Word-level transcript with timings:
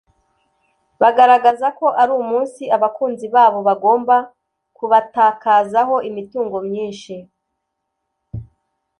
bagaragaza 1.01 1.67
ko 1.79 1.87
ari 2.01 2.11
umunsi 2.21 2.63
abakunzi 2.75 3.25
babo 3.35 3.59
bagomba 3.67 4.15
kubatakazaho 4.77 5.95
imitungo 6.09 6.57
myinshi 6.67 7.13